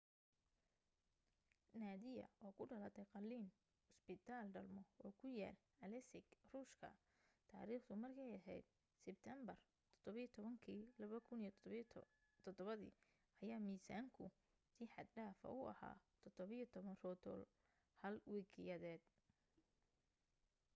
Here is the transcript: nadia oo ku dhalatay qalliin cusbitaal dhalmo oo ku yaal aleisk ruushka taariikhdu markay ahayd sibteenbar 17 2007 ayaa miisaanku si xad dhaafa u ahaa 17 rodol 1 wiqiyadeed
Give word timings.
nadia 1.79 2.25
oo 2.43 2.51
ku 2.57 2.63
dhalatay 2.69 3.07
qalliin 3.13 3.49
cusbitaal 3.93 4.45
dhalmo 4.55 4.81
oo 5.05 5.11
ku 5.19 5.27
yaal 5.39 5.57
aleisk 5.83 6.13
ruushka 6.51 6.89
taariikhdu 7.49 7.93
markay 8.03 8.31
ahayd 8.39 8.65
sibteenbar 9.03 9.57
17 10.03 12.01
2007 12.45 12.91
ayaa 13.43 13.65
miisaanku 13.67 14.25
si 14.75 14.83
xad 14.93 15.07
dhaafa 15.15 15.47
u 15.57 15.59
ahaa 15.73 15.97
17 16.35 17.05
rodol 17.05 17.41
1 18.09 18.31
wiqiyadeed 18.35 19.03